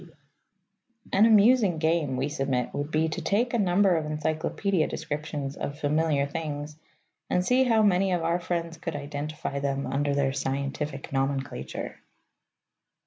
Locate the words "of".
3.95-4.05, 5.55-5.77, 8.11-8.23